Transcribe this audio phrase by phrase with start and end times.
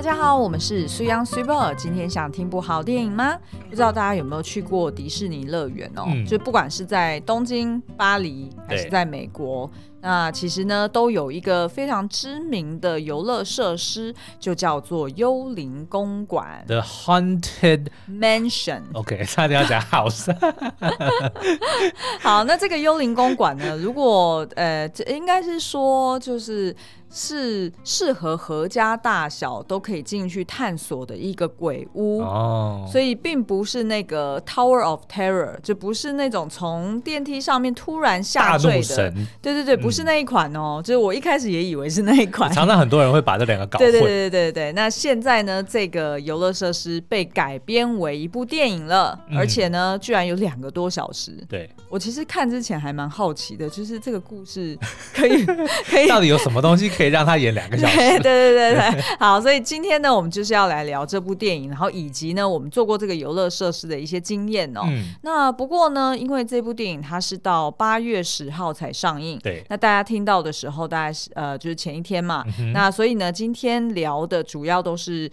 [0.00, 1.74] 大家好，我们是水 Young Super。
[1.74, 3.36] 今天想听部好电影吗？
[3.68, 6.04] 不知道大家有没有去过迪士尼乐园哦？
[6.06, 9.70] 嗯、就不管是在东京、巴黎，还是在美国。
[10.00, 18.80] 那其实呢，都有一个非常知名的游乐设施，就叫做幽灵公馆 The Haunted Mansion。
[18.94, 20.34] OK，差点要讲好声。
[22.20, 26.74] 好，那这个幽灵公馆呢，如果呃，这应该是说就是。
[27.12, 38.82] 是适合合家大小都可以进去探索的一个鬼屋哦，所以并不是那个 Tower of Terror，就不是那种从电梯上面突然下坠的。
[38.82, 39.26] 神。
[39.42, 42.50] 对对对，不是那一款哦，嗯、就是我一开始也以为是那一款。
[42.52, 43.90] 常常很多人会把这两个搞混。
[43.90, 51.32] 对对对对对，那现在呢，这个游乐设施被改编为一部电影了，嗯、而且呢，居然有两个多小时。
[51.48, 54.78] 对，我其实看之前还蛮好奇的，就是这个故事
[55.12, 55.44] 可以
[55.90, 56.88] 可以到底有什么东西？
[57.00, 57.96] 可以让他演两个小时。
[57.96, 64.82] 对对对对， 好，所以今天呢，我们就是要来聊这部电影，然后以及呢，我们做过这个游乐设施的一些经验哦。
[64.84, 69.64] 嗯、那不过呢，因为这部电影它是到八月十号才上映，对。
[69.70, 72.44] 那大家听到的时候，大概是呃，就是前一天嘛。
[72.58, 75.30] 嗯、那所以呢，今天聊的主要都是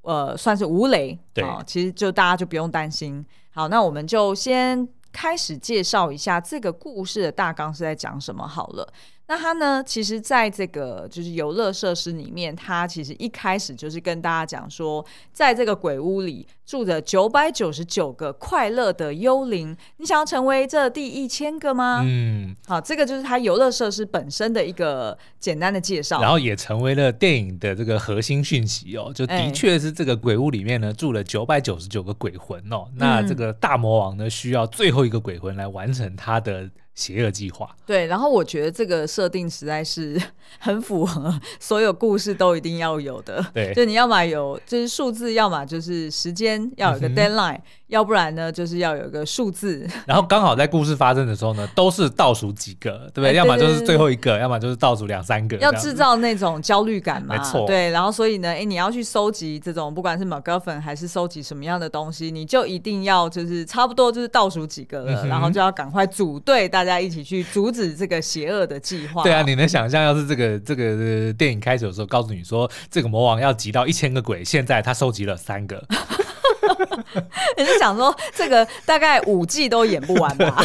[0.00, 1.62] 呃，算是无雷，对、哦。
[1.66, 3.22] 其实就大家就不用担心。
[3.50, 8.90] 好，那我们就先开始介绍一下这个故事的大纲是在讲什么好了。
[9.28, 9.82] 那他呢？
[9.86, 19.74] 其实，在这个就是游乐设施里面，他其实一开始就是跟大家讲说，在这个鬼屋里住着九百九十九个快乐的幽灵。
[19.96, 22.02] 你想要成为这第一千个吗？
[22.04, 29.10] 嗯，好，这个就是他游乐设施本身的一个简单的介绍，然后也成为了电影的这个核心讯息哦。
[29.14, 32.84] 就的确是这个鬼屋里面呢住了九百九十九个鬼魂哦。
[32.88, 36.68] 嗯、那这个大魔王呢需要最后一个鬼魂来完成他的。
[36.94, 40.20] 邪恶计划，对，然后我觉得这个设定实在是
[40.58, 47.56] 很符合所有故事都一定要有的，对，就你要么有就是数字，要么就是时间要有个 deadline。
[47.56, 53.24] 嗯要不然呢，就是要有一个数字，然后刚好在故事发生的时候呢，都是倒数几个，对不对？
[53.28, 57.36] 欸、对对对，要么就是最后一个，要么就是倒数两三个，要制造那种焦虑感嘛。
[57.36, 57.90] 没错，对。
[57.90, 69.22] 然后所以呢，哎，你要去收集这种，不管是 MacGuffin 还是收集什么样的东西，你就一定要就是差不多就是倒数几个了，嗯、然后就要赶快组队，大家一起去阻止这个邪恶的计划。
[69.22, 75.82] 对啊，你能想象，要是这个这个电影开始的时候告诉你说，这个魔王要集到一千个鬼，现在他收集了三个。
[77.56, 80.62] 你是想说这个大概五季都演不完吧？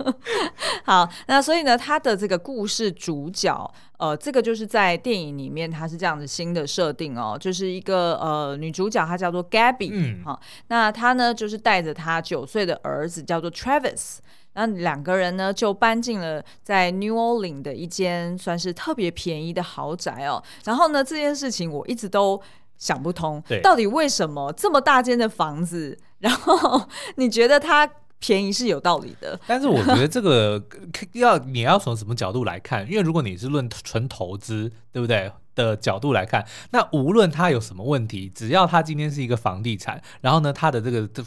[0.84, 14.18] 好，那所以呢，他的这个故事主角，呃，这个就是在电影里面他是这样子新的设定哦，就是一个呃女主角，她叫做 Gabby，嗯，好，那她呢就是带着她九岁的儿子叫做 Travis，
[14.56, 22.42] 那两个人呢就搬进了在 New Orleans 的一间算是特别便宜的豪宅哦，然后呢这件事情我一直都。
[22.78, 29.40] 想不通，对到底为什么这么大间的房子，然后你觉得它便宜是有道理的？
[29.46, 30.62] 但是我觉得这个
[31.14, 32.86] 要你要从什么角度来看？
[32.86, 41.24] 因为如果你是论纯投资，对不对的角度来看，那无论它有什么问题，只要它今天是一个房地产，然后呢，它的这个这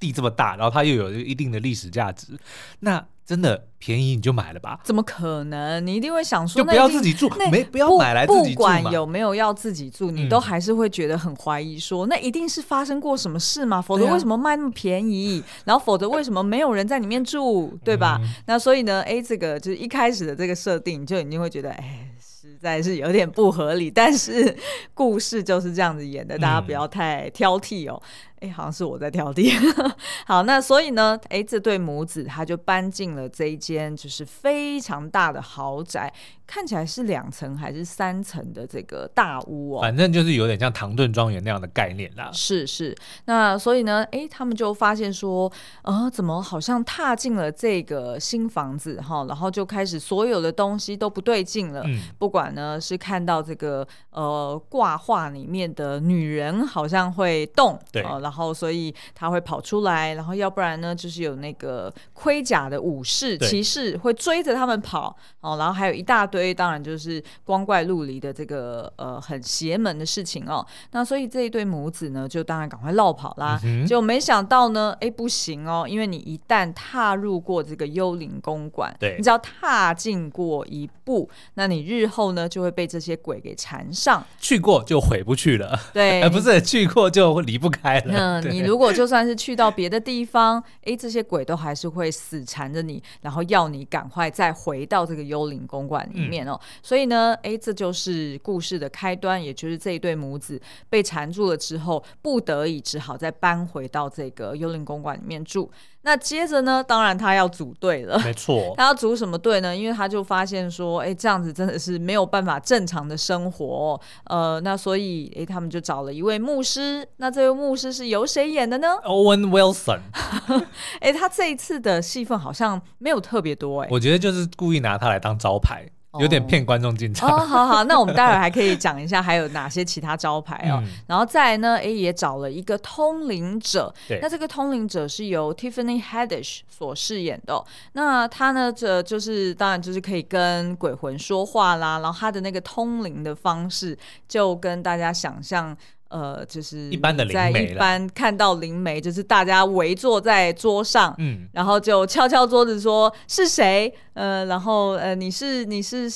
[0.00, 2.38] 地这么大，然后它又有一定的历史价值，
[2.80, 3.04] 那。
[3.28, 4.80] 真的便宜你就买了吧？
[4.82, 5.86] 怎么可能？
[5.86, 8.54] 你一定会想说，就不要自己住，没不要买来自己住。
[8.54, 13.82] 不管有没有要自己住，你都还是会觉得很怀疑说，说、嗯、那一定是发生过什么事吗？
[13.82, 15.42] 否则为什么卖那么便宜？
[15.42, 17.78] 啊、然后否则为什么没有人在里面住？
[17.84, 18.18] 对吧？
[18.22, 23.90] 嗯、那所以呢，哎，这个就是一开始的这个设定，就已经会觉得，哎，实在是有点不合理。
[23.90, 24.56] 但是
[24.94, 28.02] 故事就是这样子演的，大家不要太挑剔哦。
[28.40, 29.52] 哎，好像是我在挑剔。
[30.26, 36.12] 好，那所以呢，哎，这对母子他就搬进了这一间就是非常大的豪宅，
[36.46, 39.80] 看起来是两层还是三层的这个大屋哦。
[39.80, 42.30] 反正就是有点像唐顿庄园那样的概念啦。
[42.32, 42.94] 是是，
[43.24, 45.50] 那所以呢，哎，他们就发现说，
[45.82, 51.82] 呃，怎么好像踏进了这个新房子哈，然后就开始所有的东西都不对劲了。
[51.86, 51.98] 嗯。
[52.18, 58.02] 不管呢是看到这个呃挂画里面的女人好像会动，对。
[58.02, 65.56] 呃然后，所以他会跑出来，然后要不然呢，就是有那个盔甲的武士、骑士会追着他们跑哦。
[65.56, 70.64] 然后还有一大堆，当然就是光怪陆离的这个呃很邪门的事情哦。
[70.90, 73.58] 那所以这一对母子呢，就当然赶快落跑啦。
[73.88, 85.78] 就没想到呢，哎，不行哦，因为你一旦踏入过这个幽灵公馆，对你只要踏进过一步，那你日后呢就会被这些鬼给缠上，去过就回不去了。
[85.94, 88.12] 对，呃 不是去过就离不开了。
[88.18, 96.58] 那 你如果就算是去到别的地方，哎，这些鬼都还是会死缠着你，然后要你赶快再回到这个幽灵公馆里面哦。
[96.60, 100.60] 嗯、所以呢，哎，这就是故事的开端，也就是这一对母子
[100.90, 105.70] 被缠住了之后，不得已只好再搬回到这个幽灵公馆里面住。
[106.02, 108.18] 那接着呢，当然他要组队了。
[108.20, 109.76] 没错， 他要组什么队呢？
[109.76, 114.00] 因为他就发现说，哎，这样子真的是没有办法正常的生活哦。
[114.24, 117.06] 呃，那所以，哎，他们就找了一位牧师。
[117.16, 120.00] 那这位牧师是由谁演的呢？Owen Wilson。
[121.00, 125.84] 哎，他这一次的戏份好像没有特别多，哎，我觉得就是故意拿他来当招牌。
[126.18, 130.80] 有点骗观众进场哦，好好，那我们待会儿还可以讲一下还有哪些其他招牌哦。
[130.82, 137.64] 嗯、然后再来呢，哎，也找了一个通灵者，对那这个通灵者是由 Tiffany Haddish 所饰演的、哦。
[137.92, 143.96] 那他呢，这就是当然就是可以跟鬼魂说话啦，然后他的那个通灵的方式
[144.26, 145.76] 就跟大家想象。
[146.08, 153.92] 呃，就是一般的灵媒，一般看到灵媒，就是大家围坐在桌上，嗯，然后就敲敲桌子说是谁？
[154.14, 156.10] 呃，然后呃，你是你是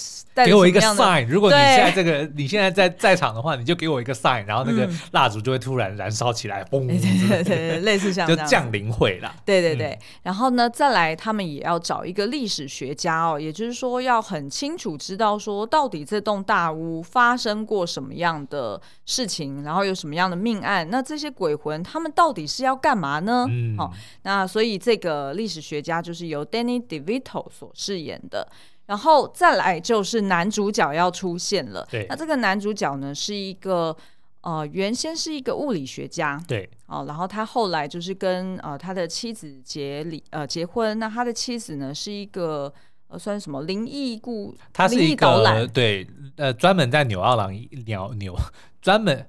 [0.44, 9.96] 给我一个 sign，如果你现在这个 你现在在在场的话，你就给我一个 sign，然后那个蜡烛就会突然燃烧起来，嘣，对对对，类似像就降临会啦，对对对。
[10.22, 19.81] 然后呢，再来他们也要找一个历史学家哦，也就是说要很清楚知道说到底这栋大屋发生过什么样的事情，然后。
[19.84, 20.88] 有什么样的命案？
[20.90, 23.46] 那这些鬼魂他们到底是要干嘛呢？
[23.48, 23.92] 嗯，好，
[24.22, 28.46] 那所以这个历史学家就是由 Danny DeVito 所饰演的，
[28.86, 31.86] 然后再来就是男主角要出现了。
[31.90, 33.96] 对，那这个男主角呢是一个
[34.42, 42.72] 呃，原先是一个物理学家，对，哦，然后他后来就是跟呃他的妻子结离呃结婚，那他的妻子呢是一个
[43.06, 46.06] 呃算什么灵异故，他是一个对
[46.36, 47.52] 呃专门在纽奥良
[47.86, 48.34] 鸟纽
[48.80, 49.26] 专门。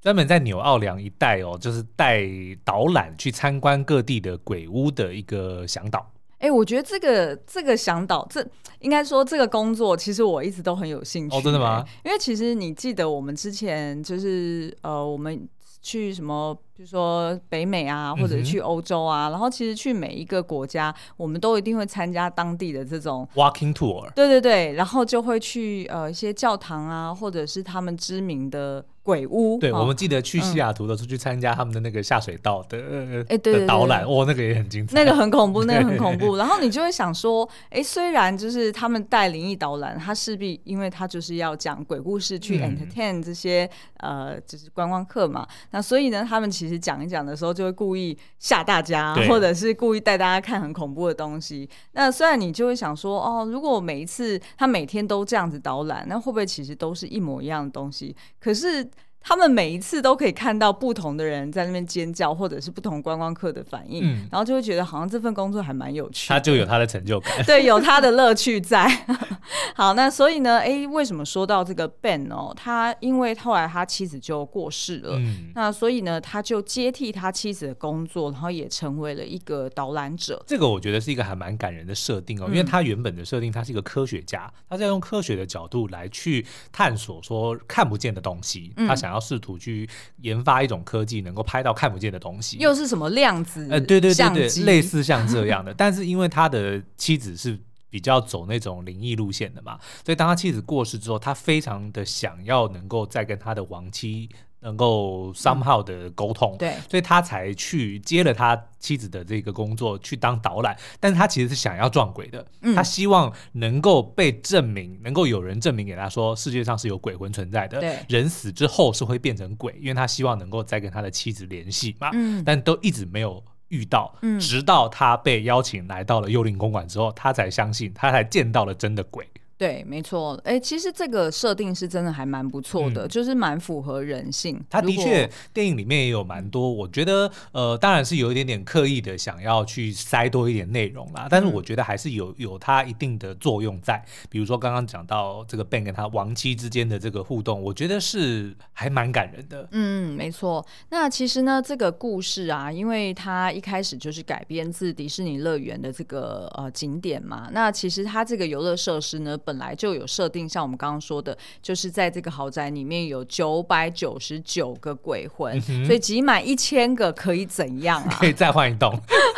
[0.00, 2.22] 专门在纽奥良一带哦，就是带
[2.64, 6.10] 导览去参观各地的鬼屋的一个向导。
[6.38, 8.46] 哎、欸，我觉得这个这个向导，这
[8.78, 11.36] 应该说这个工作，其实我一直都很有兴趣。
[11.36, 11.84] 哦，真的吗？
[12.04, 15.48] 因为其实你记得我们之前就是呃，我们
[15.82, 24.08] 去什么，比如说北美啊，或者去欧洲啊，嗯、然后其实去每一个国家，我们都一定会参加当地的这种 walking tour。
[24.14, 28.84] 对对对，然后就会去呃一些教堂啊，或者是他们知名的。
[29.08, 36.36] 鬼屋，对，我们记得去西雅图的时候去参加他们的那个下水道的哎，对导览，哇，那个也很精彩，那个很恐怖，那个很恐怖。
[36.36, 43.66] 然后你就会想说，哎，虽然就是他们带灵异导览，他势必因为他就是要讲鬼故事去 entertain 这些
[43.96, 45.48] 呃，就是观光客嘛。
[45.70, 51.68] 那所以呢，他们其实讲一讲的时候，就会故意吓大家，或者是故意带大家看很恐怖的东西。
[51.92, 58.14] 那虽然你就会想说，哦，如果每一次他每天都这样子导览，那会不会其实都是一模一样的东西？
[58.38, 58.88] 可是。
[59.20, 66.28] 他们每一次都可以看到不同的人在那边尖叫，或者是不同观光客的反应，嗯、然后就会觉得好像这份工作还蛮有趣。
[66.28, 68.88] 他就有他的成就感， 对，有他的乐趣在。
[69.74, 72.54] 好，那所以呢，哎，为什么说到这个 Ben 哦？
[72.56, 80.42] 他因为后来他妻子就过世了，嗯、那所以呢，他就接替他妻子的工作，然后也成为了一个导览者。
[80.46, 89.07] 这个我觉得是一个还蛮感人的设定哦，因为他原本的设定他是一个科学家，他在用科学的角度来去探索说看不见的东西，他想。
[89.08, 89.88] 然后试图去
[90.20, 93.66] 研发一种科技，能够拍到看不见的东西，又是什么量子？
[93.70, 95.72] 呃，对对对对，类似像这样的。
[95.78, 97.58] 但是因为他的妻子是
[97.88, 104.28] 比较走那种灵异路线的嘛，所以当他妻子过世之后，他非常的想要能够再跟他的亡妻。
[104.60, 110.76] 能够 somehow 的沟通，嗯、对，所以他才去接了他妻子的这个工作，去当导览。
[110.98, 117.98] 但是他其实是想要撞鬼的，嗯、他希望能够被证明，能够有人证明给他说世界上是有鬼魂存在的，对。
[118.08, 122.10] 人死之后是会变成鬼，因为他希望能够再跟他的妻子联系嘛。
[122.12, 129.24] 嗯，但都一直没有遇到，嗯、直到他被邀请来到了幽灵公馆之后，他才相信，他才见到了真的鬼。
[129.58, 130.40] 对，没错。
[130.44, 134.56] 哎，其实这个设定是真的还蛮不错的，嗯、就是蛮符合人性。
[134.70, 141.26] 他的确，电影里面也有蛮多，我觉得，呃，当然是有一点点刻意的想要去塞多一点内容啦。
[141.28, 144.00] 但是我觉得还是有有它一定的作用在。
[144.30, 149.66] 比如说刚刚讲到这个 Ben 跟他亡妻之间的这个互动，我觉得是还蛮感人的。
[149.72, 150.64] 嗯，没错。
[150.90, 157.48] 那其实呢，这个故事啊，因为它一开始就是改编自迪士尼乐园的这个呃景点嘛。
[157.50, 159.36] 那其实它这个游乐设施呢。
[159.48, 168.16] 本来就有设定，像我们刚刚说的，就是在这个豪宅里面有九百九十九个鬼魂，嗯、所以集满一千个可以怎样啊？
[168.20, 168.92] 可以再换一栋，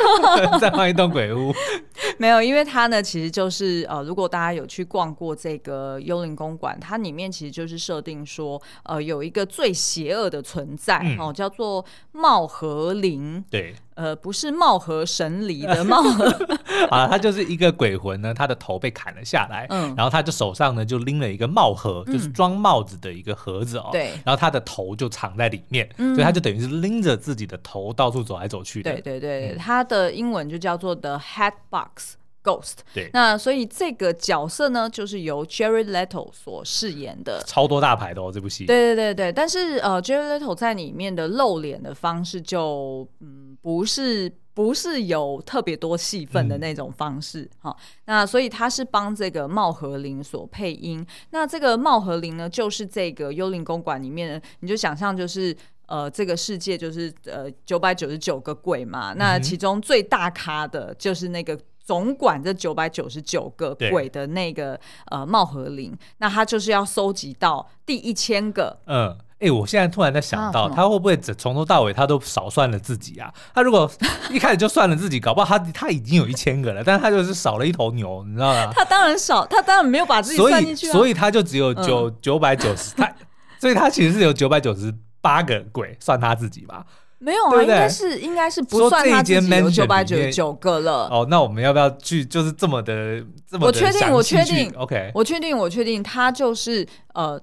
[0.59, 1.53] 再换一栋鬼屋。
[2.19, 13.41] 没有，因为它呢，其实就是呃，如果大家有去逛过这个幽灵公馆，它里面其实就是设定说，呃，有一个最邪恶的存在哦、呃，叫做貌和灵。
[13.49, 13.73] 对。
[14.01, 16.25] 呃，不是貌合神离的貌合
[16.89, 32.15] 啊，他就是一个鬼魂呢，他的头被砍了下来，嗯，然后他就手上呢就拎了一个帽盒，嗯、就是装帽子的一个盒子哦，对，然后他的头就藏在里面，嗯、所以他就等于是拎着自己的头到处走来走去的，对对对，他、嗯、的英文就叫做 The Hat Box。
[32.43, 38.65] Ghost，对，那所以这个角色呢，就是由 Jerry Leto 所饰演的，超多大牌的哦，这部戏。
[38.65, 47.75] 对对对对，但是呃，Jerry Leto 在里面的露脸的方式就嗯，不是不是有特别多戏份的那种方式哈、嗯。
[48.05, 51.05] 那所以他是帮这个茂和林所配音。
[51.29, 55.55] 那这个茂和林呢，就是这个幽灵公馆里面，你就想象就是
[55.91, 61.59] 呃，这个世界就是呃九百九十九个鬼嘛，那其中最大咖的就是那个。
[61.83, 64.79] 总管这九百九十九个鬼的那个
[65.09, 68.79] 呃貌合灵，那他就是要收集到第一千个。
[68.85, 73.33] 嗯，哎、欸，我现在突然在想到，啊、他会不会从头到尾他都少算了自己啊？
[73.53, 73.91] 他如果
[74.29, 78.71] 一开始就算了自己，搞不好他他已经有一千个了，但是他就是少了一头牛，你知道吗？
[78.73, 83.11] 他当然少，他当然没有把自己算进去、啊所，所以他就只有九九百九十，他
[83.59, 86.85] 所以他其实是有九百九十八个鬼算他自己吧。
[87.19, 91.07] 没有啊，对对应该是应该是不算他自己有九百九十九个了。
[91.11, 92.25] 哦，那我们要不要去？
[92.25, 93.65] 就是这么的这么的？
[93.67, 97.39] 我确定，我确定，OK，我确定，我确定，他就是呃，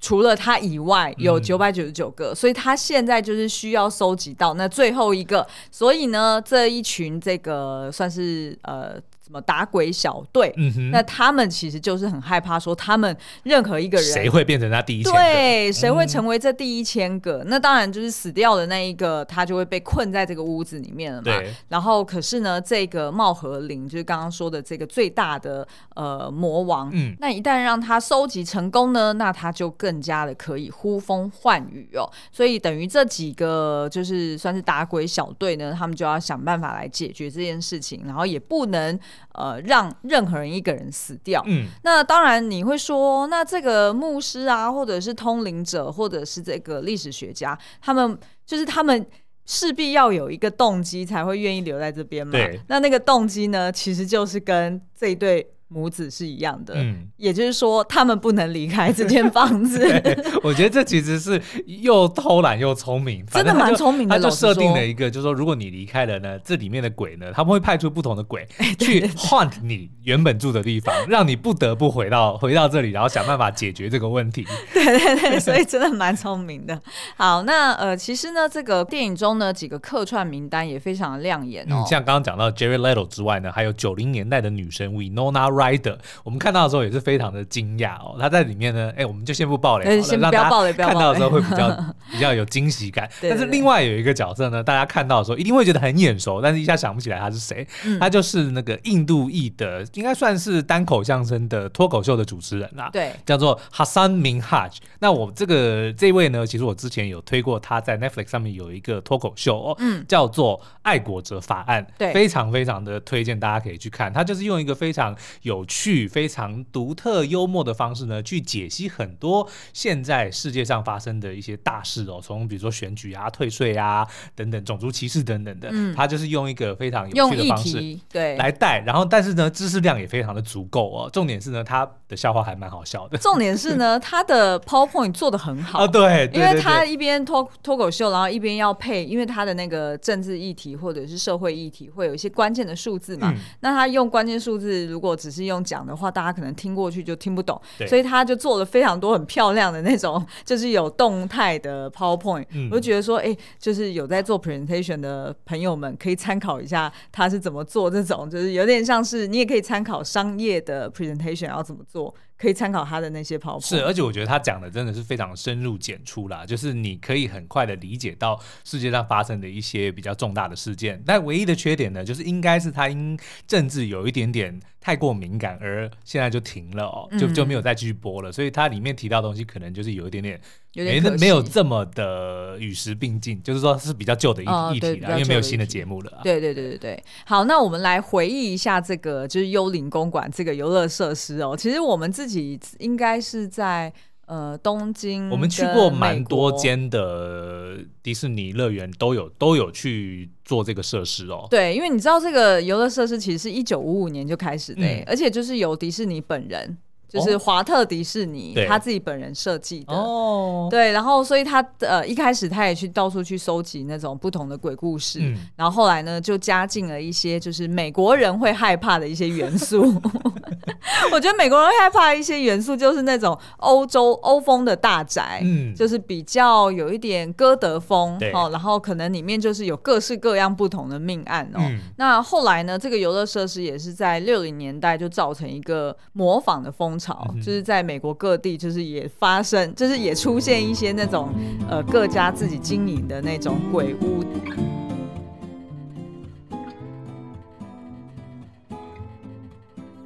[0.00, 5.46] 除了他以外有九百九十九个，嗯，所以他现在就是需要收集到那最后一个。
[5.70, 8.98] 所以呢，这一群这个算是呃。
[9.30, 10.52] 什么打鬼小队？
[10.56, 15.18] 嗯，那他们其实就是很害怕，说他们任何一个人谁会变成他第一千个？
[15.20, 17.44] 对，谁会成为这第一千个？
[17.44, 21.32] 嗯，那当然就是死掉的那一个，他就会被困在这个屋子里面了嘛。
[21.68, 26.90] 然后，可是呢，这个貌和林就是刚刚说的这个最大的呃魔王。
[26.92, 27.14] 嗯。
[27.20, 32.10] 那一旦让他收集成功呢，那他就更加的可以呼风唤雨哦。
[32.32, 38.98] 所以等于这几个就是算是打鬼小队呢，他们就要想办法来解决这件事情，然后也不能。
[39.32, 41.42] 呃，让任何人一个人死掉。
[41.46, 49.06] 嗯，那当然你会说，那这个牧师啊，或者是通灵者，或者是这个历史学家，他们就是他们
[49.46, 52.32] 势必要有一个动机，才会愿意留在这边嘛。
[52.32, 55.54] 对，那那个动机呢，其实就是跟这一对。
[55.72, 59.80] 母子是一样的，嗯，也就是说，他们不能离开这间房子。
[60.42, 64.16] 我觉得这其实是又偷懒又聪明，真的蛮聪明的。
[64.16, 68.44] 他就设定了一个，就是说，如果你离开了呢，这里面的鬼呢，他们会派出不同的鬼
[68.80, 74.44] 去 haunt 你原本住的地方，让你不得不回到回到这里，然后想办法解决这个问题。
[74.74, 76.82] 对 对对，所以真的蛮聪明的。
[77.16, 81.76] 好，那呃，其实呢，这个电影中呢，几个客串名单也非常的亮眼哦。
[81.76, 85.59] 嗯、像刚刚讲到 Jerry Little 之外呢，还有九零年代的女神 Winona。
[85.60, 88.16] Rider，我们看到的时候也是非常的惊讶哦。
[88.18, 91.68] 他在里面呢，哎，我们就先不爆雷，先不要爆雷，看到的时候会比较
[92.10, 93.08] 比较有惊喜感。
[93.22, 97.66] 但是另外有一个角色呢，大家看到的时候一定会觉得很眼熟，但是一下想不起来他是谁。
[97.98, 102.90] 他就是那个印度裔的，应该算是单口相声的脱口秀的主持人啦。
[102.92, 104.72] 对，叫做 Hasan Minhaj。
[104.98, 114.12] 那我这个这位呢，其实我之前有推过他在 Netflix 上面有一个脱口秀哦，嗯，叫做《爱国者法案》，对，非常非常的推荐大家可以去看。
[114.12, 131.10] 他就是用一个非常有趣、非常独特、幽默的方式呢，去解析很多现在世界上发生的一些大事哦，从比如说选举啊、退税啊等等、种族歧视等等的，嗯，他就是用一个非常有趣的方式对来带，然后但是呢，知识量也非常的足够哦。
[131.12, 133.18] 重点是呢，他的笑话还蛮好笑的。
[133.18, 152.68] 重点是呢， 他的 PowerPoint 做的很好啊，对，对，因为他一边脱脱口秀，然后一边要配，因为他的那个政治议题或者是社会议题会有一些关键的数字嘛，嗯，那他用关键数字，如果只是用讲的话，大家可能听过去就听不懂，所以他就做了非常多很漂亮的那种，就是有动态的 PowerPoint，嗯。
[152.70, 162.14] 我就觉得说，哎、欸，就是有在做 presentation 的朋友们可以参考一下他是怎么做这种，就是有点像是你也可以参考商业的 presentation 要怎么做。
[162.40, 171.02] 可以参考他的那些跑步，是，而且我觉得他讲的真的是非常深入浅出啦，就是你可以很快的理解到世界上发生的一些比较重大的事件。
[171.04, 173.14] 但唯一的缺点呢，就是应该是他因
[173.46, 178.30] 政治有一点点太过敏敏感，而现在就停了哦，就就没有再继续播了。
[178.30, 180.40] 嗯、所以它里面提到的东西，可能就是有一点点，
[180.72, 184.46] 有点没没有这么的与时并进，就是说是比较旧的议
[184.76, 186.20] 议题了，因为没有新的节目了。
[186.22, 187.04] 对对对对对。
[187.24, 191.56] 好，那我们来回忆一下这个，就是幽灵公馆这个游乐设施哦。
[191.56, 193.92] 其实我们自己应该是在。
[194.26, 201.48] 呃，东京，我们去过蛮多间的迪士尼乐园，都有都有去做这个设施哦。
[201.50, 206.78] 对，因为你知道这个游乐设施其实是一九五五年就开始的，嗯、而且就是由迪士尼本人。
[207.10, 219.82] 就是华特迪士尼、哦、他自己本人设计的哦，对，然后所以他呃一开始他也去到处去收集那种不同的鬼故事，嗯、然后后来呢就加进了一些就是美国人会害怕的一些元素。
[221.12, 231.58] 我觉得美国人会害怕的一些元素就是那种欧洲欧风的大宅，嗯，就是比较有一点歌德风哦，然后可能里面就是有各式各样不同的命案哦。
[231.58, 236.99] 嗯、那后来呢，这个游乐设施也是在六零年代就造成一个模仿的风。
[237.00, 241.30] 潮就是在美国各地，就是也发生，就是也出现一些那种
[241.68, 244.22] 呃各家自己经营的那种鬼屋。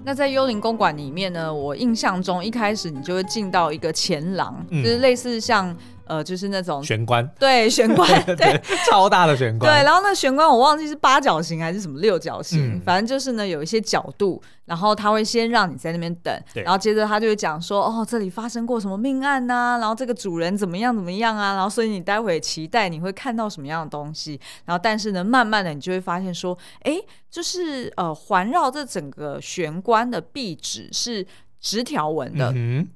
[0.05, 5.77] 那在幽灵公馆里面呢，我印象中一开始你就会进到一个前廊，嗯、就是类似像。
[6.07, 26.97] 呃，就是那种玄关，对，玄关， 对，对， 超大的玄关，对，然后那玄关我忘记是八角形还是什么六角形，嗯、反正就是呢有一些角度，然后他会先让你在那边等，然后接着他就会讲说，哦，这里发生过什么命案呐、啊，然后这个主人怎么样怎么样啊，然后所以你待会期待你会看到什么样的东西，然后但是呢，慢慢的你就会发现说，哎，
[27.31, 31.27] 就是呃环绕这整个玄关的壁纸是
[31.61, 32.53] 直条纹的。
[32.55, 32.87] 嗯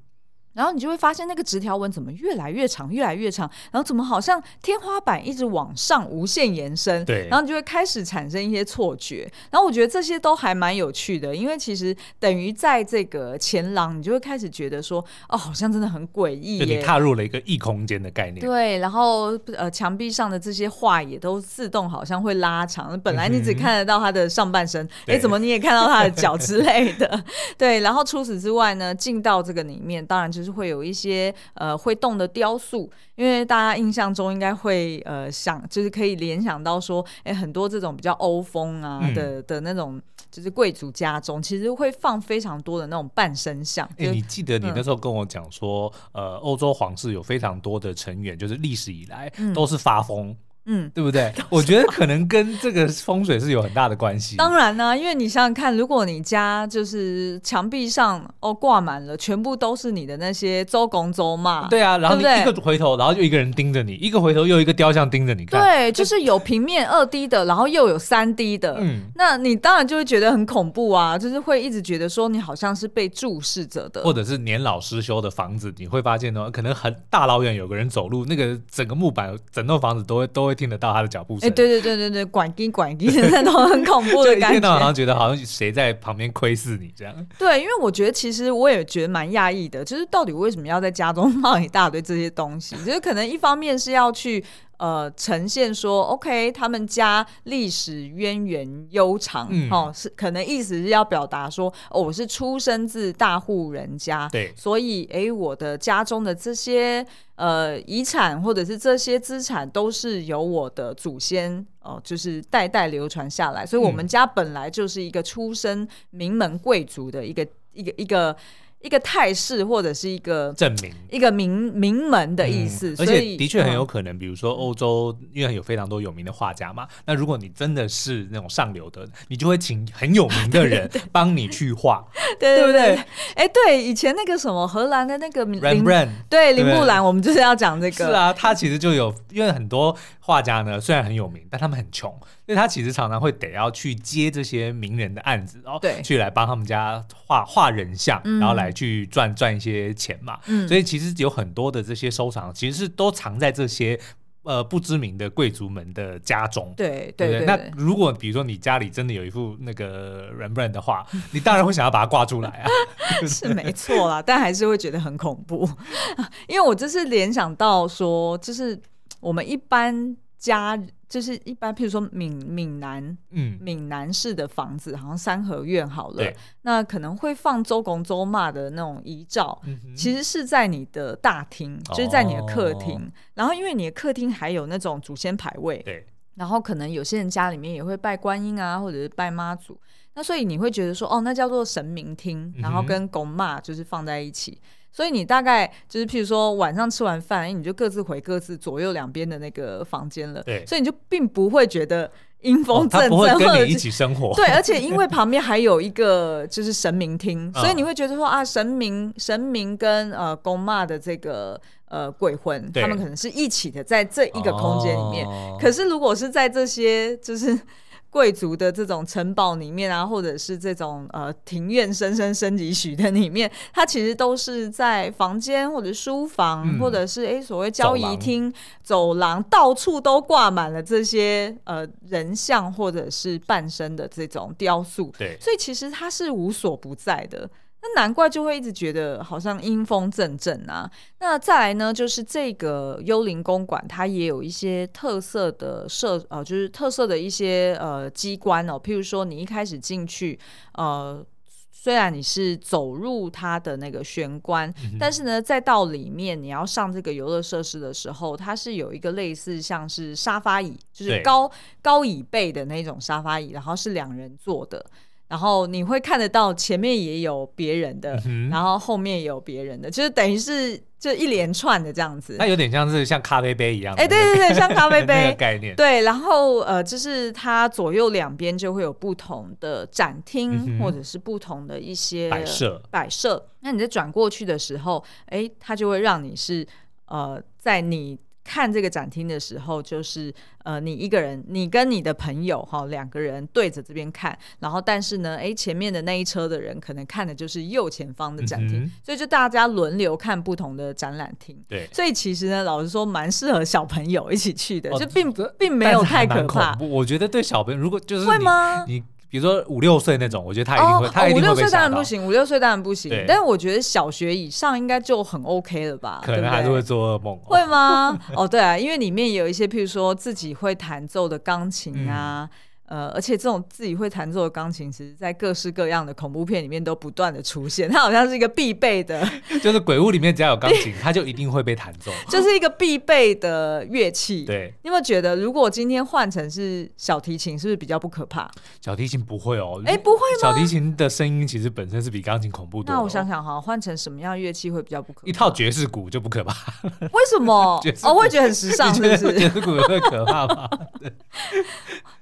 [0.59, 9.25] 然后你就会发现那个直条纹怎么越来越长，越来越长，然后怎么好像天花板一直往上无限延伸，对，然后你就会开始产生一些错觉。
[9.49, 14.99] 然后我觉得这些都还蛮有趣的，因为其实等于在这个前廊，你就会开始觉得说，
[15.29, 18.45] 哦，好像真的很诡异，你踏入了一个异空间的概念。
[18.45, 27.23] 对，然后呃，墙壁上的这些画也都自动好像会拉长，本来你只看得到他的上半身，哎、嗯，怎么你也看到他的脚之类的？
[27.57, 30.48] 对，然后除此之外呢，进到这个里面，当然就是。
[30.51, 40.01] 会有一些呃会动的雕塑，因为大家印象中应该会呃想，就是可以联想到说，哎，很多这种比较欧风啊的、嗯、的那种，
[40.31, 43.87] 就是贵族家中其实会放非常多的那种半身像。
[43.97, 50.29] 哎，你记得你那时候跟我讲说，嗯、呃，欧洲皇室有非常多的成员，就是历史以来都是发疯。
[50.29, 51.33] 嗯嗯，对不对？
[51.49, 54.35] 我觉得可能跟这个风水是有很大的关系。
[54.35, 61.67] 当然呢、啊，因为你想想看，如果你家就是墙壁上哦挂满了，全部都是你的那些周公周骂。
[61.67, 65.61] 对啊，然后你一个回头，然后就一个人盯着你，一个回头又一个雕像盯着你看。
[65.61, 68.77] 对，就是有平面二 D 的，然后又有三 D 的。
[68.79, 81.47] 嗯，那你当然就会觉得很恐怖啊，就是会一直觉得说你好像是被注视着的，或者是年老失修的房子，你会发现呢，可能很大老远有个人走路，那个整个木板、整栋房子都会都会听得到他的脚步声。
[81.47, 84.47] 哎，对对对对对，管滴管滴， 那种很恐怖的感觉。
[84.49, 87.15] 一天到晚好像觉得好像谁在旁边窥视你这样。
[87.37, 92.75] 对，因为我觉得其实我也觉得蛮讶异的，就是到底为什么要在家中 放一大堆这些东西？
[92.85, 94.43] 就是可能一方面是要去。
[94.79, 118.05] 呃，呈现说，OK，他们家历史渊源悠长，嗯、哦，是可能意思是要表达说，哦，我是出生自大户人家，对，所以，哎，我的家中的这些呃遗产或者是这些资产都是由我的祖先哦、呃，就是代代流传下来，所以我们家本来就是一个出身名门贵族的一个一个一个。
[118.05, 118.37] 一个
[118.81, 132.05] 一个态势或者是一个证明，一个名名门的意思，嗯、而且的确很有可能，比如说欧洲，因为有非常多有名的画家嘛，那如果你真的是那种上流的，你就会请很有名的人 帮你去画，
[132.39, 132.97] 对对不对？
[133.35, 142.17] 哎，对，以前那个什么荷兰的那个林，Rembrandt，对林布兰，我们就是要讲这个，是啊，他其实就有，因为很多画家呢，虽然很有名，但他们很穷。
[142.49, 150.39] 所以他其实常常会得要去接这些名人的案子，然后去来帮他们家画画人像，然后来去赚赚一些钱嘛。
[150.67, 153.99] 所以其实有很多的这些收藏，其实是都藏在这些
[154.41, 156.73] 呃不知名的贵族们的家中。
[156.75, 157.45] 对对对。
[157.45, 162.67] 那如果比如说你家里真的有一幅那个 Rembrandt 的画，你当然会想要把它挂出来啊。
[163.27, 165.69] 是没错啦，但还是会觉得很恐怖，
[166.49, 168.81] 因为我就是联想到说，就是
[169.19, 170.75] 我们一般家。
[171.09, 176.23] 就是一般，譬如说闽闽南，嗯，闽南式的房子，好像三合院好了，
[176.61, 189.79] 那可能会放周公周妈的那种遗照，嗯、其实是在你的大厅，就是在你的客厅，哦、然后因为你的客厅还有那种祖先牌位，对，然后可能有些人家里面也会拜观音啊，或者是拜妈祖。
[190.13, 194.51] 那所以你会觉得说，哦，那叫做神明厅，然后跟公妈就是放在一起。
[194.51, 200.43] 嗯、所以你大概就是，譬如说晚上吃完饭，你就各自回各自左右两边的那个房间了。
[200.43, 202.11] 对，所以你就并不会觉得。
[202.41, 204.33] 阴风阵阵，他不会跟你一起生活。
[204.33, 215.27] 对，而且因为 旁边还有一个就是神明厅，所以你会觉得说啊，神明神明跟呃公骂的这个呃鬼魂，他们可能是一起的在这一个空间里面。
[215.27, 217.59] 哦、可是如果是在这些就是。
[218.09, 235.13] 贵族的这种城堡里面啊，或者是这种呃庭院深深深几许的里面，它其实都是在房间或者书房，嗯、或者是哎所谓交易厅、走廊，走廊到处都挂满了这些呃人像或者是半身的这种雕塑。
[235.17, 237.49] 对，所以其实它是无所不在的。
[237.81, 240.89] 那难怪就会一直觉得好像阴风阵阵啊。
[241.19, 248.77] 那再来呢，就是这个幽灵公馆，它也有一些特色的设呃，就是特色的一些呃机关哦。
[248.77, 250.37] 譬如说，你一开始进去，
[250.73, 251.25] 呃，
[251.71, 261.49] 虽然你是走入它的那个玄关，嗯、但是呢，再到里面你要上这个游乐设施的时候，它是有一个类似像是沙发椅，就是高
[261.81, 264.85] 高椅背的那种沙发椅，然后是两人坐的。
[265.29, 272.35] 然后你会看得到前面也有别人的，嗯、然后后面也有别人的，就是等于是这一连串的这样子。
[272.37, 275.75] 它有点像是像咖啡杯一样，哎，对对对，像咖啡杯 概念。
[275.75, 282.81] 对，然后呃，就是它左右两边就会有不同的展厅，嗯、或者是不同的一些摆设。
[282.89, 283.47] 摆设。
[283.59, 286.67] 那你在转过去的时候，哎，它就会让你是
[287.05, 288.17] 呃，在你。
[288.49, 290.33] 看这个展厅的时候，就是
[290.63, 301.55] 呃，你一个人，你跟你的朋友哈，两个人对着这边看，然后但是呢，哎，前面的那一车的人可能看的就是右前方的展厅，嗯、所以就大家轮流看不同的展览厅。
[301.67, 306.75] 对，所以其实呢，老实说，蛮适合小朋友一起去的，哦、就并并没有太可怕。
[306.79, 308.83] 我觉得对小朋友，如果就是会吗？
[308.87, 309.03] 你。
[309.29, 311.55] 比如说五六岁那种，我觉得他一定会，哦、他一定会被吓到。
[311.55, 313.09] 五六岁当然不行，五六岁当然不行。
[313.09, 316.21] 对但是我觉得小学以上应该就很 OK 了吧？
[316.23, 317.37] 可能还是会做噩梦。
[317.43, 318.17] 会吗？
[318.35, 322.49] 哦，对啊，因为里面有一些，譬如说自己会弹奏的钢琴啊。
[322.51, 322.55] 嗯
[322.89, 327.87] 呃，而且这种自己会弹奏的钢琴，其实，在各式各样的恐怖片里面都不断的出现。
[327.87, 329.23] 它好像是一个必备的，
[329.61, 334.43] 就是鬼屋里面只要有钢琴，它就一定会被弹奏， 就是一个必备的乐器。
[334.43, 338.49] 对，你有没有觉得，如果今天换成是小提琴，是不是比较不可怕？
[338.81, 340.41] 小提琴不会哦，哎，不会吗？
[340.41, 342.91] 小提琴的声音其实本身是比钢琴恐怖多。
[342.95, 345.27] 那我想想哈，换成什么样乐器会比较不可怕？
[345.27, 346.53] 一套爵士鼓就不可怕。
[347.13, 347.79] 为什么？
[348.01, 349.37] 哦，我会觉得很时尚，是不是？
[349.37, 350.67] 爵士鼓也会可怕吗？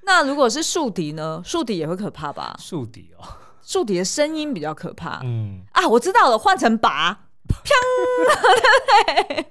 [0.04, 1.42] 那如果是竖笛呢？
[1.46, 2.56] 竖笛也会可怕吧？
[2.60, 3.24] 竖笛哦，
[3.62, 5.22] 竖笛的声音比较可怕。
[5.24, 7.14] 嗯啊，我知道了，换成拔，
[7.48, 7.66] 砰，
[8.26, 9.46] 对不对？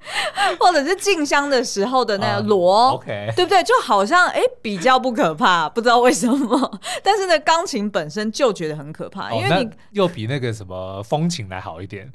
[0.58, 3.62] 或者是进香的时候的那个锣、嗯、，OK，对不对？
[3.62, 6.80] 就好像哎、欸，比较不可怕，不知道为什么。
[7.02, 12.10] 但是呢，钢琴本身就觉得很可怕，哦、因为你又比那个什么风琴来好一点。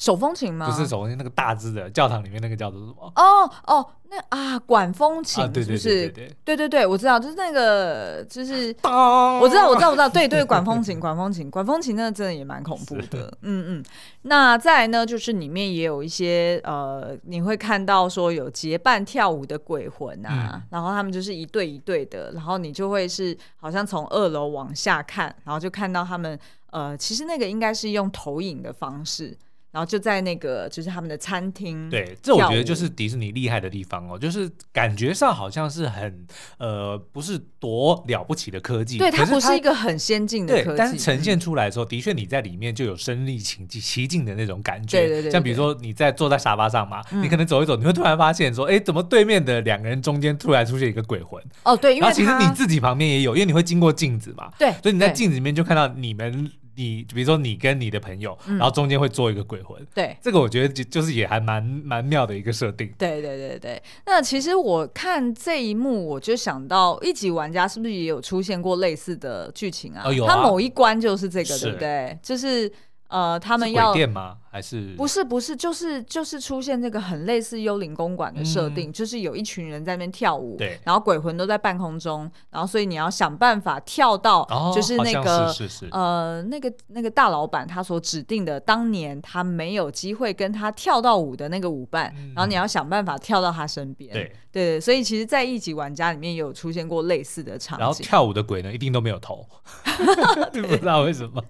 [0.00, 0.66] 手风琴吗？
[0.66, 3.12] 不是手风琴，那个大只的教堂里面那个叫做什么？
[3.16, 6.08] 哦哦，那啊管风琴，是不是？
[6.42, 13.30] 对对对，我知道，就是那个，就是我知道，我知道，我知道，对对，管风琴，管风琴，管风琴，那个真的也蛮恐怖的。
[13.42, 13.84] 嗯嗯，
[14.22, 26.38] 那再来呢，就是里面也有一些呃，你会看到说有结伴跳舞的鬼魂啊，然后他们就是一对一对的，然后你就会是好像从二楼往下看，然后就看到他们
[26.70, 29.36] 呃，其实那个应该是用投影的方式。
[29.72, 36.26] 然后就在那个就是他们的餐厅，对，这我觉得就是迪士尼厉害的地方哦，就是感觉上好像是很
[36.58, 45.30] 呃不是多了不起的科技，对，它不是一个很先进的科技，但是呈现出来的时候，的确你在里面就有身临其境其境的那种感觉，对对对。
[45.30, 51.40] 像比如说你在坐在沙发上嘛，你可能走一走，你会突然发现说，哎，怎么对面的两个人中间突然出现一个鬼魂？
[51.62, 56.50] 哦，对，因为其实你自己旁边也有，因为你会经过镜子嘛，对，所以你在镜子里面就看到你们。
[56.80, 62.90] 你比如说你跟你的朋友，嗯、然后中间会做一个鬼魂，对，这个我觉得就就是也还蛮蛮妙的一个设定。
[62.98, 70.02] 对对对对，那其实我看这一幕，我就想到一级玩家是不是也有出现过类似的剧情啊？
[70.06, 72.18] 哦、有啊，他某一关就是这个，是对不对？
[72.22, 72.72] 就是。
[73.10, 74.36] 呃，他们要鬼店吗？
[74.50, 85.88] 还是不是不是，就是就是出现这个很类似幽灵公馆的设定，嗯、就是有一群人在那边跳舞，对，然后鬼魂都在半空中，然后所以你要想办法跳到，就是那个、哦、是是是。
[85.92, 94.32] 呃那个那个大老板他所指定的当年他没有机会跟他跳到舞的那个舞伴，嗯、然后你要想办法跳到他身边，对。
[94.52, 99.46] 对，所以其实，在一级玩家里面也有出现过类似的场景，然后跳舞的鬼呢，一定都没有头
[100.52, 101.40] 对不知道为什么，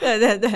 [0.00, 0.50] 对 对对。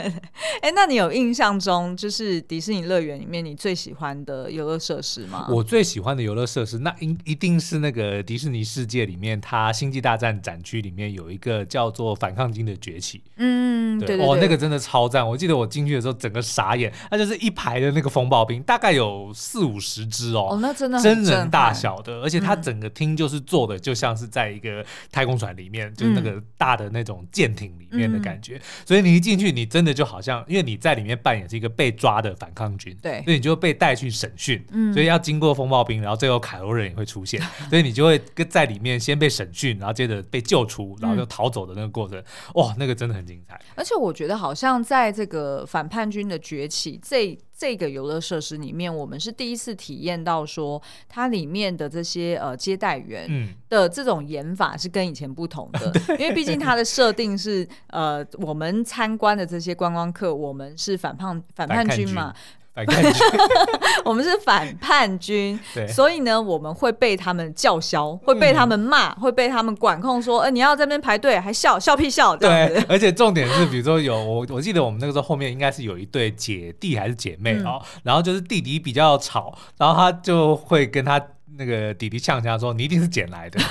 [0.63, 5.47] 哎，那你有印象中，就是迪士尼乐园里面你最喜欢的游乐设施吗？
[5.51, 13.23] 我最喜欢的游乐设施，那应一定是那个迪士尼世界里面，它星际大战展区里面有一个叫做反抗军的崛起。
[13.37, 15.27] 嗯，对，哦，那个真的超赞！
[15.27, 43.61] 我记得我进去的时候，整个傻眼，那就是一排的那个风暴兵，大概有四五十只哦，哦，那真的真人大小的，而且它整个厅就是做的就像是在一个太空船里面，嗯、就是那个大的那种舰艇里面的感觉，嗯、所以你一进去，你真的就好像，因为你在里面扮演是一个被抓的反抗军，对，所以你就被带去审讯，嗯，所以要经过风暴兵，然后最后凯罗人也会出现， 所以你就会跟在里面先被审讯，然后接着被救出，然后就逃走的那个过程，嗯、哇，那个真的很精彩。
[43.75, 62.35] 而且我觉得好像在这个反叛军的崛起这这个游乐设施里面，我们是第一次体验到说它里面的这些呃接待员的这种演法是跟以前不同的，嗯、因为毕竟它的设定是呃我们参观的这些观光客，我们是反叛反叛军嘛。
[62.73, 63.13] 反叛军，
[64.05, 65.87] 我们是反叛军， 对。
[65.89, 72.37] 所以呢，我们会被他们叫嚣，会被他们骂，嗯、会被他们管控说，说呃，你要在那边排队，还笑笑屁笑。
[72.37, 81.21] 对， 而且重点是，比如说有我，我记得我们那个时候后面应该是有一对姐弟还是姐妹哦，嗯、然后就是弟弟比较吵，然后他就会跟他
[81.57, 83.61] 那个弟弟呛呛说，你一定是捡来的。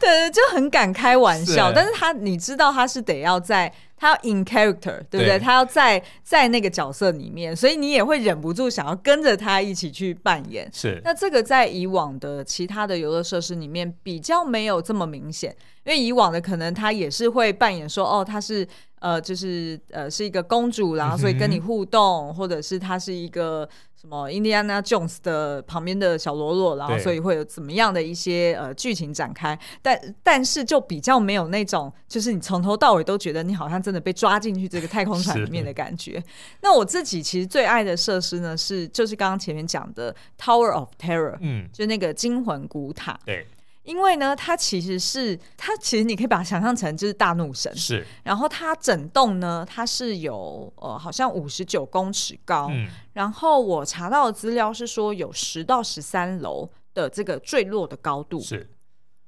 [0.00, 3.72] 对，就很敢开玩笑，是但是他你知道他是得要在。
[3.96, 5.28] 他要 in character，对不对？
[5.28, 10.68] 对，他要在在那个角色里面，所以你也会忍不住想要跟着他一起去扮演。
[10.74, 23.66] 是，那这个在以往的其他的游乐设施里面比较没有这么明显，因为以往的可能他也是会扮演说，哦，他是呃，就是呃，是一个公主，然后所以跟你互动，嗯、或者是他是一个。
[24.04, 36.22] 什么印第安纳琼斯的旁边的小喽啰，然后所以会有怎么样的一些呃剧情展开，但但是就比较没有那种，就是你从头到尾都觉得你好像真的被抓进去这个太空船里面的感觉。
[36.60, 43.46] 那我自己其实最爱的设施呢，是就是刚刚前面讲的 Tower of Terror，嗯，就那个惊魂古塔，对。
[43.84, 48.04] 因为呢，它其实是它其实你可以把它想象成就是大怒神，是。
[48.22, 52.88] 然后它整栋呢，它是有呃好像五十九公尺高，嗯。
[53.12, 58.68] 然后我查到的资料是说有十到十三楼的这个坠落的高度，是。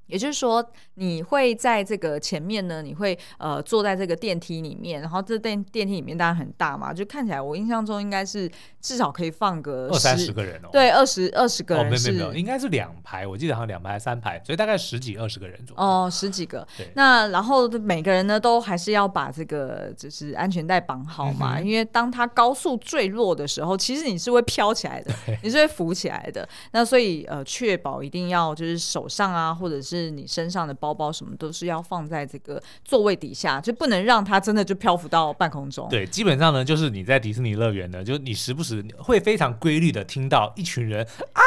[0.07, 0.65] 也就是说，
[0.95, 16.67] 你会在这个前面呢，你会呃坐在这个电梯里面，然后这电电梯里面当然很大嘛，就看起来我印象中应该是至少可以放个二三十个人哦，对，二十二十个人，没有没有，应该是两排，我记得好像两排三排，所以大概十几二十个人左右哦，十几个。
[16.95, 26.49] 那然后每个人呢都还是要把这个就是安全带绑好嘛，嗯、因为当它高速坠落的时候，其实你是会飘起来的，你是会浮起来的。
[26.73, 35.89] 那所以呃，确保一定要就是手上啊，或者是是你身上的包包什么都是要放在这个座位底下，就不能让它真的就漂浮到半空中。
[35.89, 41.43] 对，基本上呢，就是你在迪士尼乐园呢，就你时不时会非常规律的听到一群人啊，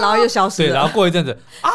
[0.00, 0.68] 然后又消失了。
[0.68, 1.32] 对，然后过一阵子
[1.62, 1.70] 啊。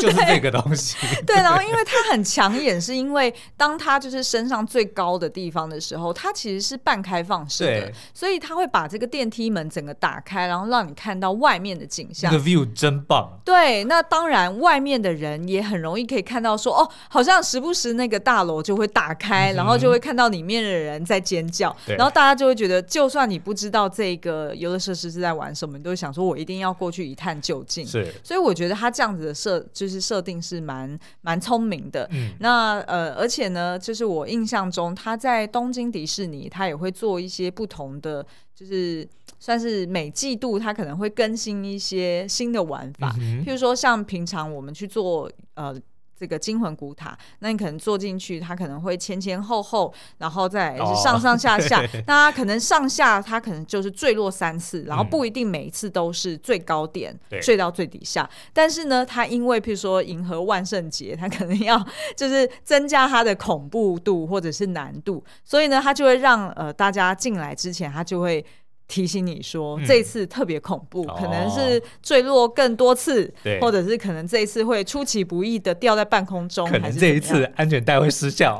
[0.00, 12.30] 就是这个东西， 对，然后因为它很抢眼，是因为当它就是身上最高的地方的时候，它其实是半开放式的，所以它会把这个电梯门整个打开，然后让你看到外面的景象。
[12.30, 13.40] 这个 view 真棒。
[13.44, 27.86] 对，那当然外面的人也很容易可以看到说，哦，好像时不时那个大楼就会打开，嗯、然后就会看到里面的人在尖叫，然后大家就会觉得，就算你不知道这个游乐设施是在玩什么，你都会想说，我一定要过去一探究竟。
[27.86, 29.64] 是，所以我觉得它这样子的设。
[29.72, 39.08] 就是设定是蛮蛮聪明的，嗯，那呃，而且呢，就是我印象中他在东京迪士尼，他也会做一些不同的，就是
[39.38, 45.74] 算是每季度他可能会更新一些新的玩法，嗯，譬如说像平常我们去做呃。
[46.22, 51.82] 这个惊魂古塔，那你可能坐进去，它可能会前前后后，然后再是上上下下。
[51.82, 58.30] 哦、那它可能上下，它可能就是坠落三次，然后不一定每一次都是最高点坠、嗯、到最底下。
[58.52, 61.84] 但是呢，它因为譬如说银河万圣节，它可能要
[62.16, 68.46] 就是增加它的恐怖度或者是难度，所以呢，它就会让呃大家进来之前，它就会。
[68.92, 78.58] 提醒你说，这一次特别恐怖，嗯、可能是坠落更多次，哦、或者是可能这一次会出其不意的掉在半空中，可能这一次安全带会失效。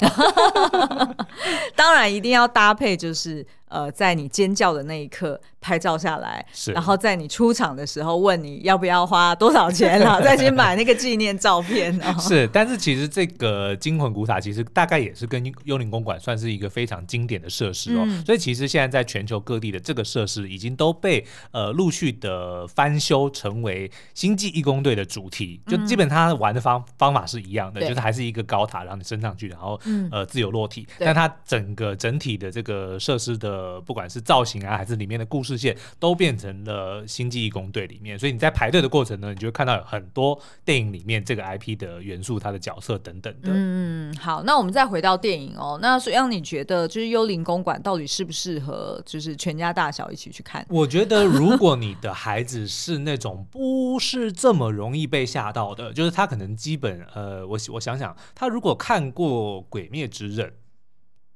[1.77, 3.47] 当然，一定要搭配就是。
[3.73, 11.99] 呃，在你尖叫的那一刻拍照下来，是，然后在你出场的时候问你要不要花多少钱，然后再去买那个纪念照片。
[12.21, 33.62] 是，但是其实这个惊魂古塔其实大概也是跟幽灵公馆算是一个非常经典的设施哦，嗯、所以其实现在在全球各地的这个设施已经都被呃陆续的翻修成为星际义工队的主题，就基本它玩的方方法是一样的，嗯、就是还是一个高塔然后你升上去，然后、嗯、呃自由落体，但它整个整体的这个设施的。
[33.63, 38.19] 呃，不管是造型啊，还是里面的故事线，都变成了星际义工队里面。
[38.19, 43.51] 所以你在排队的过程呢，你就会看到有很多电影里面这个 IP 的元素，它的角色等等的。
[43.53, 45.79] 嗯，好，那我们再回到电影哦。
[45.81, 50.67] 那所以让你觉得，就是幽灵公馆到底适不适合，就是全家大小一起去看？
[50.69, 60.49] 我觉得，如果你的孩子是那种不是这么容易被吓到的，就是他可能基本呃，我我想想，他如果看过《鬼灭之刃》。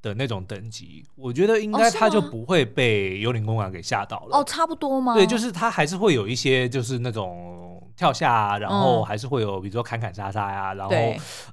[0.06, 4.38] 的那种等级，我觉得应该他就不会被幽灵公馆给吓到了。
[4.38, 5.14] 哦，差不多吗？
[5.14, 10.94] 对，就是他还是会有一些，就是那种跳下啊，然后还是会有，比如说砍砍杀杀呀，然后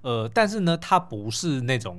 [0.04, 1.98] 呃，但是呢，他不是那种。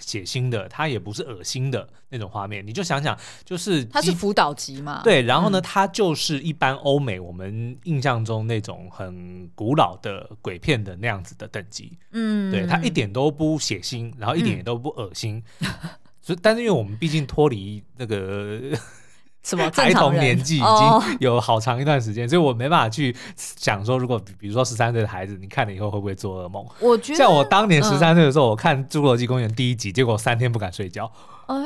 [0.00, 15.42] 血腥的，它也不是恶心的那种画面，你就想想，就是它是辅导级嘛，对，然后呢，嗯、它就是一般欧美我们印象中那种很古老的鬼片的那样子的等级，嗯，对，它一点都不血腥，然后一点也都不恶心，
[16.20, 18.60] 所以、嗯，但是因为我们毕竟脱离那个。
[19.42, 26.64] 什么孩童年纪已经有好长一段时间，哦、所以我没办法去想说，如果比如说十三岁的孩子，你看了以后会不会做噩梦？
[26.80, 31.10] 我觉得像我当年十三岁的时候，嗯、我看《侏罗纪公园》第一集，结果三天不敢睡觉。
[31.46, 31.56] 哎，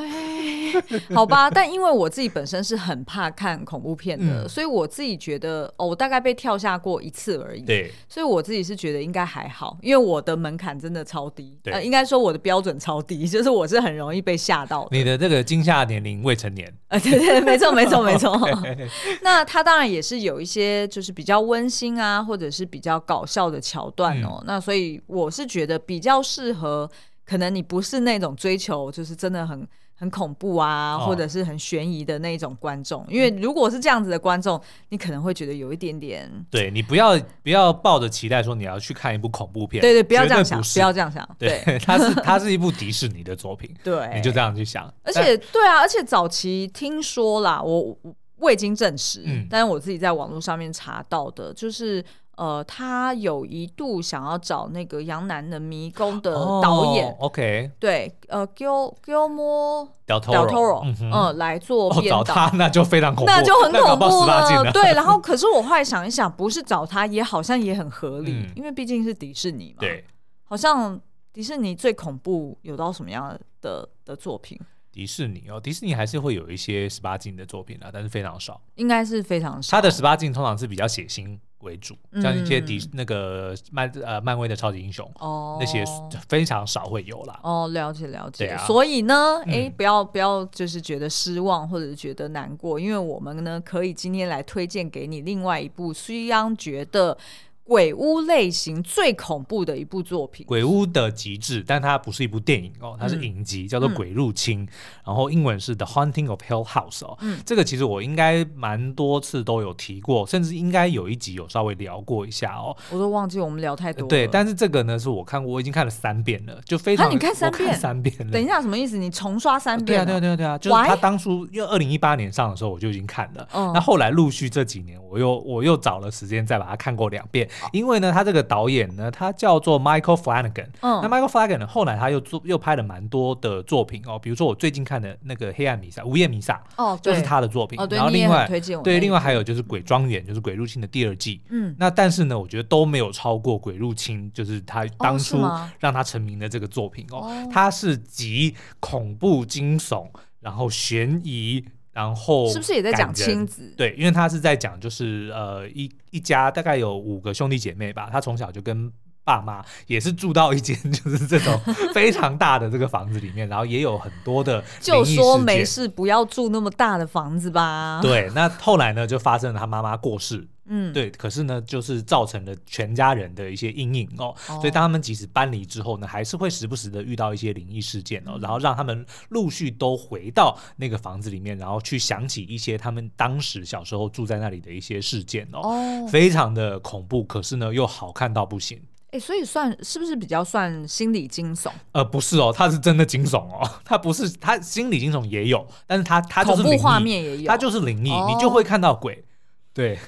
[1.13, 7.61] 好吧，但因为我自己本身是很怕看恐怖片的，嗯、所以我自己觉得，哦，我大概被跳下过一次而已。
[7.61, 11.57] 对，所以我自己是觉得应该还好，因为我的门槛真的超低。
[11.63, 14.97] 对，呃，应该说我的标准超低， 就是我是很容易被吓到的。
[14.97, 16.71] 你的这个惊吓年龄未成年。
[16.89, 18.39] 呃，对对，没错没错没错。
[19.21, 24.37] 那他当然也是有一些就是比较温馨啊，或者是比较搞笑的桥段哦。
[24.41, 26.89] 嗯、那所以我是觉得比较适合。
[27.25, 36.29] 可能你不是那种追求就是真的很很恐怖啊，哦、或者是很悬疑的那种观众，因为如果是这样子的观众，你可能会觉得有一点点。
[36.49, 41.27] 对，你不要不要抱着期待说你要去看一部恐怖片，对对，不要这样想，不，不要这样想。
[41.39, 44.91] 对，对它是 它是一部迪士尼的作品，对，你就这样去想。
[45.03, 47.97] 而且但对啊，而且早期听说啦，我
[48.37, 52.03] 未经证实，嗯，但是我自己在网络上面查到的，就是。
[52.35, 64.71] 呃，他有一度想要找那个杨南的迷宫的导演，OK，对，呃，Gil Guillermo del Toro，嗯，来做编导，找他那就非常恐怖，那就很恐怖了。
[64.71, 69.81] 对，然后可是我后来想一想，不是找他也好像也很合理，因为毕竟是迪士尼嘛。
[69.81, 70.03] 对，
[70.43, 70.99] 好像
[71.31, 74.59] 迪士尼最恐怖有到什么样的的作品？
[74.91, 79.77] 迪士尼哦，迪士尼还是会有一些十八禁的作品啊，但是非常少，应该是非常少。
[79.77, 81.37] 他的十八禁通常是比较血腥。
[81.63, 85.83] 为主，像一些迪那个漫呃漫威的超级英雄哦，那些
[86.29, 87.39] 非常少会有啦。
[87.43, 88.49] 哦，了解了解。
[88.49, 97.17] 啊、所以呢，哎、欸，不要不要就是觉得失望或者是觉得难过，因为我们呢可以今天来推荐给你另外一部虽然觉得。
[97.65, 104.67] 鬼屋类型最恐怖的一部作品，鬼屋的极致，但它不是一部电影哦，它是影集，嗯、叫做《鬼入侵》，嗯、
[105.05, 107.17] 然后英文是《The Haunting of Hill House》哦。
[107.21, 112.75] 嗯，这个其实我应该蛮多次都有提过，甚至应该有一集有稍微聊过一下哦。
[112.91, 114.07] 我都忘记我们聊太多。
[114.09, 117.07] 对，但是这个呢是我看过，我已经看了三遍了，就非常。
[117.07, 117.69] 那你看三遍？
[117.69, 118.31] 看三遍了。
[118.31, 118.97] 等一下，什么意思？
[118.97, 119.85] 你重刷三遍？
[119.85, 128.33] 对啊，对啊，对啊，对啊，就是他当初因为二零一八年上的时候我就已经看了，嗯，那后来陆续这几年我又我又找了时间再把它看过两遍，因为呢，他这个。
[128.33, 130.65] 这个导演呢，他叫做 Michael Flanagan。
[130.81, 137.79] 嗯，那 Michael Flanagan 呢，后来他又做又拍了蛮多的作品哦，比如说我最近看的那个《黑暗弥撒》《午夜弥撒》哦，就是他的作品。
[137.79, 141.43] 哦，对，然后另外推荐我对，另外还有就是《鬼庄园》，就是《鬼入侵》的第二季。
[141.49, 145.37] 嗯，那但是呢，我觉得都没有超过《鬼入侵》，就是他当初
[145.77, 147.31] 让他成名的这个作品哦。
[147.51, 150.07] 他是集恐怖、惊悚，
[150.39, 151.63] 然后悬疑。
[151.93, 153.73] 然后是不是也在讲亲子？
[153.77, 158.91] 对，因为他是在讲，就是呃一一家大概有五个兄弟姐妹吧，他从小就跟
[159.23, 161.57] 爸妈也是住到一间就是这种
[161.93, 168.01] 非常大的这个房子里面，然后也有很多的就说没事，不要住那么大的房子吧。
[168.01, 170.47] 对，那后来呢，就发生了他妈妈过世。
[170.65, 174.33] 嗯，对，可是呢，就是造成了全家人的一些阴影哦。
[174.47, 186.07] 哦，所以当他们即使搬离之后呢，还是会时不时的遇到一些灵异事件哦，嗯、然后让他们陆续都回到那个房子里面，然后去想起一些他们当时小时候住在那里的一些事件哦，哦。
[186.07, 188.81] 非常的恐怖，可是呢又好看到不行。
[189.11, 191.69] 哎，所以算是不是比较算心理惊悚？
[191.91, 199.25] 呃，不是哦，它是真的惊悚哦， 它不是，它心理惊悚也有，但是它它就是画面也有，它就是灵异，哦、你就会看到鬼，
[199.73, 199.99] 对。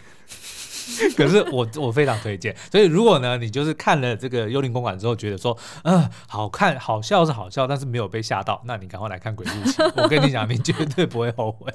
[1.17, 11.71] 可是我我非常推荐，所以如果呢，你就是看了这个《幽灵公馆》之后，觉得说，嗯、呃，好看好笑是好笑，但是没有被吓到，那你赶快来看《鬼入侵》，我跟你讲，你绝对不会后悔。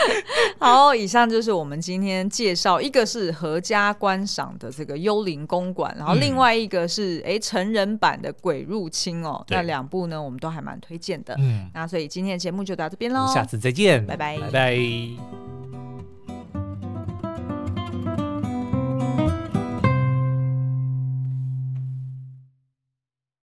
[0.58, 11.34] 好，以上就是我们今天介绍，一个是合家观赏的这个《幽灵公馆》，然后另外一个是哎、嗯、成人版的《鬼入侵》哦，那两部呢，我们都还蛮推荐的。
[11.38, 15.85] 嗯，那所以今天的节目就到这边喽，下次再见，拜拜，拜拜。